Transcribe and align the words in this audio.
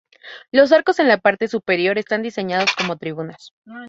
Los 0.51 0.71
Arcos 0.71 0.97
en 0.97 1.07
la 1.07 1.19
parte 1.19 1.47
superior 1.47 1.99
están 1.99 2.23
diseñados 2.23 2.73
como 2.75 2.97
tribunas. 2.97 3.53